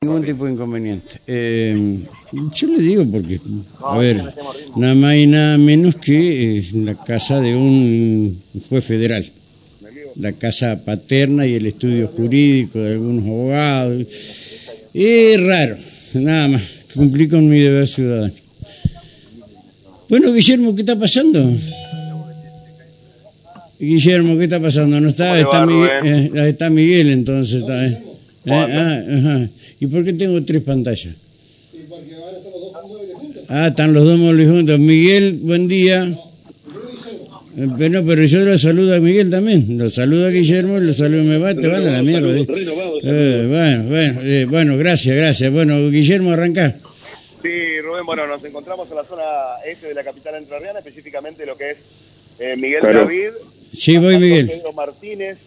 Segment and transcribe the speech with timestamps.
[0.00, 1.20] Ningún tipo de inconveniente.
[1.26, 1.98] Eh,
[2.54, 3.40] yo le digo porque,
[3.84, 4.22] a ver,
[4.76, 9.28] nada más y nada menos que es la casa de un juez federal.
[10.14, 14.06] La casa paterna y el estudio jurídico de algunos abogados.
[14.94, 15.76] Es raro,
[16.14, 16.62] nada más.
[16.94, 18.34] Cumplí con mi deber ciudadano.
[20.08, 21.44] Bueno, Guillermo, ¿qué está pasando?
[23.80, 25.00] Guillermo, ¿qué está pasando?
[25.00, 27.62] No está, está Miguel, eh, está Miguel entonces.
[27.62, 28.08] Está, eh.
[28.44, 29.48] Eh, ah, ajá.
[29.80, 31.14] ¿Y por qué tengo tres pantallas?
[33.48, 34.78] Ah, están los dos móviles juntos.
[34.78, 36.16] Miguel, buen día.
[37.76, 39.78] Pero, pero yo lo saludo a Miguel también.
[39.78, 41.24] Lo saludo a Guillermo y lo saludo.
[41.24, 42.28] Me va, te van a la mierda.
[42.38, 45.52] Eh, bueno, bueno, eh, bueno, gracias, gracias.
[45.52, 46.76] Bueno, Guillermo, arranca.
[47.42, 49.22] Sí, Rubén, bueno, nos encontramos en la zona
[49.66, 51.78] este de la capital entrerriana, específicamente lo que es
[52.38, 53.30] eh, Miguel David.
[53.72, 54.46] Sí, voy, Miguel.
[54.46, 55.38] Pedro Martínez,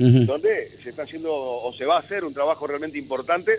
[0.00, 3.52] donde se está haciendo o se va a hacer un trabajo realmente importante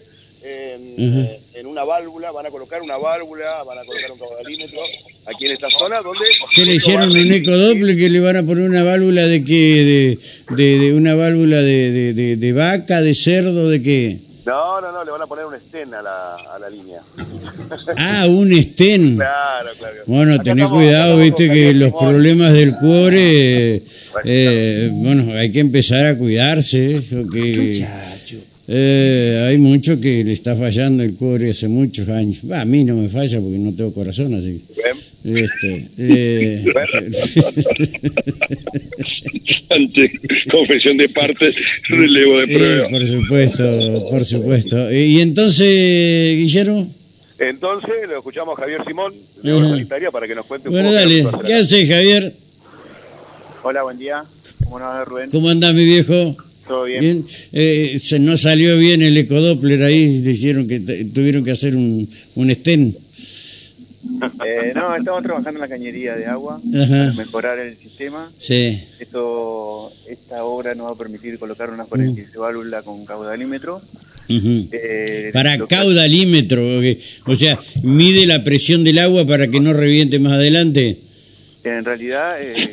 [0.44, 4.80] en, eh, en, una válvula, van a colocar una válvula, van a colocar un caudalímetro
[5.28, 6.26] aquí en esta zona donde...
[6.54, 10.18] ¿Qué le hicieron un ecodoble que le van a poner una válvula de qué?
[10.50, 14.18] De, de, de una válvula de, de, de, vaca, de cerdo, de qué?
[14.46, 17.02] No, no, no, le van a poner un estén a la, a la línea.
[17.98, 19.16] Ah, un estén.
[19.16, 19.96] Claro, claro.
[20.06, 23.84] Bueno, Acá tené estamos- cuidado, viste que los problemas del cuore, eh,
[24.26, 27.86] eh, bueno, hay que empezar a cuidarse, eso que
[28.68, 32.42] eh, hay mucho que le está fallando el cuore hace muchos años.
[32.50, 34.64] Va, a mí no me falla porque no tengo corazón, así
[35.24, 36.66] este, eh,
[39.74, 40.12] ante
[40.52, 41.52] confesión de parte,
[41.90, 42.88] relevo de eh, prueba.
[42.90, 44.90] por supuesto, por supuesto.
[44.90, 46.94] Eh, Y entonces, Guillermo,
[47.40, 51.08] Entonces lo escuchamos a Javier Simón de Sanitaria para que nos cuente un bueno, poco
[51.08, 52.34] qué es dale, ¿qué haces, Javier?
[53.64, 54.24] Hola, buen día.
[54.64, 55.30] ¿Cómo va, Rubén?
[55.30, 56.36] ¿Cómo andás, mi viejo?
[56.68, 57.02] ¿Todo bien?
[57.02, 60.80] Bien, eh, se no salió bien el ecodoppler ahí, le hicieron que
[61.14, 62.96] tuvieron que hacer un, un stent.
[64.46, 66.88] Eh, no, estamos trabajando en la cañería de agua Ajá.
[66.88, 68.32] para mejorar el sistema.
[68.38, 68.84] Sí.
[69.00, 73.82] Esto, esta obra nos va a permitir colocar una 46 válvula con caudalímetro.
[74.30, 76.64] Eh, Para caudalímetro,
[77.26, 81.00] o sea, mide la presión del agua para que no reviente más adelante.
[81.64, 82.70] En realidad, eh,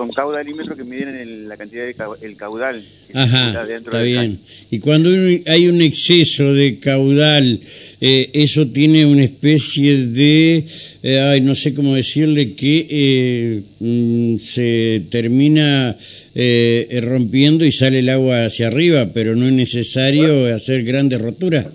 [0.00, 2.82] con caudalímetro que miden el- la cantidad de cau- el caudal.
[3.06, 4.20] que Ajá, dentro está del bien.
[4.20, 4.36] caño.
[4.70, 5.10] Y cuando
[5.46, 7.60] hay un exceso de caudal,
[8.00, 10.64] eh, eso tiene una especie de,
[11.02, 15.96] eh, ay, no sé cómo decirle, que eh, mm, se termina
[16.34, 21.66] eh, rompiendo y sale el agua hacia arriba, pero no es necesario hacer grandes roturas.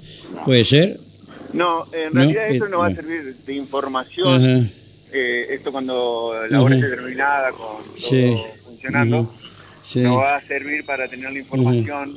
[0.46, 0.98] ¿Puede ser?
[1.54, 2.96] No, en No, realidad esto eh, nos va a bueno.
[2.96, 4.28] servir de información.
[4.44, 4.68] Ajá.
[5.18, 6.84] Eh, esto cuando la obra Ujú.
[6.86, 8.36] esté terminada con todo Sí.
[8.66, 9.32] funcionando, Ujú.
[9.86, 10.00] Sí.
[10.00, 12.14] nos va a servir para tener la información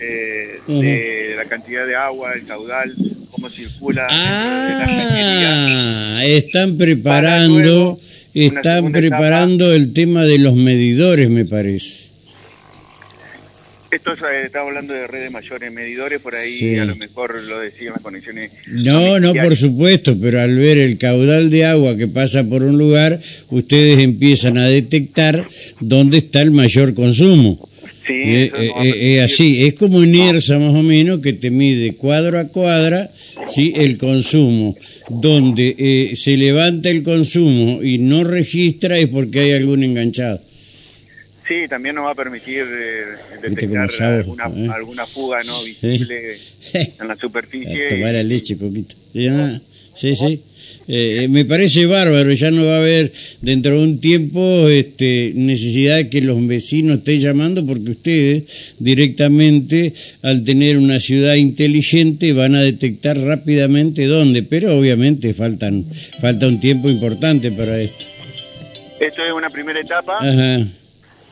[0.00, 2.94] eh, de la cantidad de agua, el caudal,
[3.30, 4.08] cómo circula de.
[4.10, 7.98] Ah, están Para preparando, luego,
[8.32, 12.13] están preparando el tema de los medidores, me parece.
[13.94, 16.76] Esto es, eh, estamos hablando de redes mayores medidores, por ahí Sí.
[16.76, 18.50] a lo mejor lo decían las conexiones.
[18.66, 22.76] No, no, por supuesto, pero al ver el caudal de agua que pasa por un
[22.76, 25.46] lugar, ustedes empiezan a detectar
[25.78, 27.68] dónde está el mayor consumo.
[28.06, 28.50] Sí, Eh,
[28.82, 33.12] eh, así, es como en ERSA más o menos que te mide cuadro a cuadra
[33.48, 33.72] ¿sí?
[33.76, 34.76] el consumo.
[35.08, 40.40] Donde eh, se levanta el consumo y no registra es porque hay algún enganchado.
[41.46, 43.04] Sí, también nos va a permitir eh,
[43.42, 44.68] detectar sabe, alguna, ¿eh?
[44.72, 46.38] alguna fuga no visible
[46.72, 47.86] en la superficie.
[47.86, 48.96] A tomar la leche, poquito.
[49.12, 49.28] Sí,
[49.94, 50.16] sí.
[50.16, 50.42] sí.
[50.86, 55.32] Eh, eh, me parece bárbaro, ya no va a haber dentro de un tiempo este,
[55.34, 58.44] necesidad de que los vecinos estén llamando porque ustedes
[58.78, 65.86] directamente al tener una ciudad inteligente van a detectar rápidamente dónde, pero obviamente faltan
[66.20, 68.04] falta un tiempo importante para esto.
[69.00, 70.66] Esto es una primera etapa Ajá.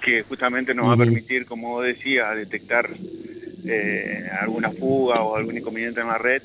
[0.04, 2.90] Que justamente nos va a permitir, como vos decías, detectar
[3.64, 6.42] eh, alguna fuga o algún inconveniente en la red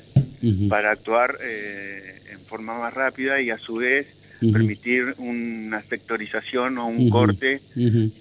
[0.68, 4.06] para actuar eh, en forma más rápida y a su vez
[4.40, 7.60] permitir una sectorización o un corte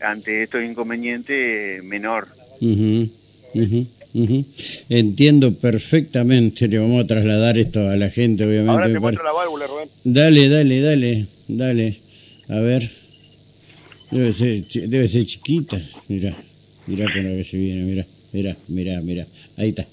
[0.01, 2.29] ante estos inconvenientes eh, menor.
[2.59, 4.45] Ujú.
[4.89, 8.71] Entiendo perfectamente, le vamos a trasladar esto a la gente, obviamente.
[8.71, 9.89] Ahora te muestro la válvula, Rubén.
[10.03, 12.01] Dale, dale, dale, dale.
[12.49, 12.96] A ver.
[14.11, 15.81] Debe ser, debe ser chiquita.
[16.07, 16.35] Mira,
[16.85, 19.27] mira con lo que se viene, mira, mira, mira, mira.
[19.57, 19.87] Ahí está.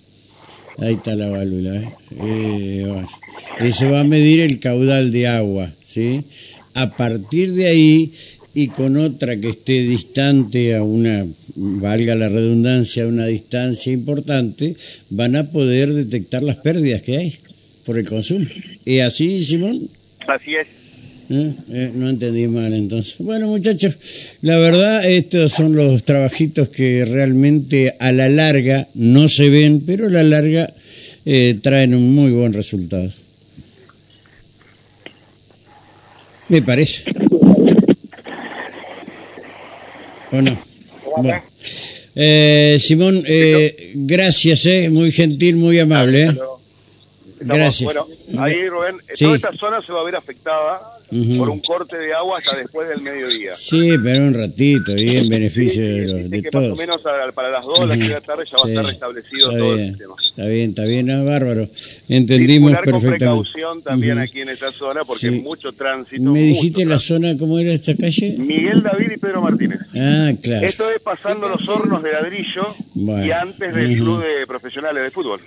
[0.79, 1.77] Ahí está la válvula.
[1.77, 1.89] ¿eh?
[2.21, 3.05] Eh.
[3.61, 6.25] Eso va a medir el caudal de agua, ¿sí?
[6.75, 8.13] A partir de ahí
[8.55, 11.27] y con otra que esté distante a una,
[11.57, 14.77] valga la redundancia, a una distancia importante,
[15.11, 17.35] van a poder detectar las pérdidas que hay
[17.85, 18.47] por el consumo.
[18.85, 19.89] ¿Es así, Simón?
[20.27, 20.84] Así es.
[21.31, 21.55] ¿Eh?
[21.71, 23.17] Eh, no entendí mal entonces.
[23.19, 23.97] Bueno, muchachos,
[24.43, 30.07] la verdad, estos son los trabajitos que realmente a la larga no se ven, pero
[30.07, 30.73] a la larga
[31.25, 33.11] eh, traen un muy buen resultado.
[36.49, 37.05] Me parece.
[40.31, 40.59] ¿O no?
[41.17, 41.43] Bueno.
[42.17, 46.33] Eh, Simón, eh, gracias, eh, muy gentil, muy amable.
[47.45, 47.85] Gracias.
[47.85, 48.07] Bueno,
[48.39, 50.81] ahí Rubén, toda esta zona se va a ver afectada
[51.39, 53.53] por un corte de agua hasta después del mediodía.
[53.55, 56.71] Sí, pero un ratito, y en beneficio de, los, de todos.
[56.71, 57.01] Más o menos
[57.35, 60.15] para las 2 de la tarde ya va a estar restablecido todo el sistema.
[60.29, 61.69] Está bien, está bien, no, bárbaro.
[62.09, 63.01] Entendimos perfectamente.
[63.01, 66.23] con precaución también aquí en esa zona porque hay mucho tránsito.
[66.23, 68.37] ¿Me dijiste la zona cómo era esta calle?
[68.39, 69.81] Miguel David y Pedro Martínez.
[69.95, 70.67] Ah, claro.
[70.67, 75.41] Esto es pasando los hornos de ladrillo y antes del club de profesionales de fútbol.